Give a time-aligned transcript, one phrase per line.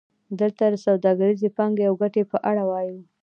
[0.39, 2.99] دلته د سوداګریزې پانګې او ګټې په اړه وایو